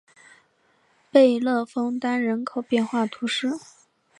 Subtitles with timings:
[1.11, 3.49] 贝勒枫丹人口变化图示